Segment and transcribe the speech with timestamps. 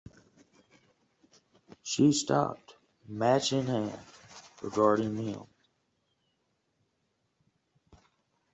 [1.83, 2.75] She stopped,
[3.07, 3.99] match in hand,
[4.63, 5.45] regarding him.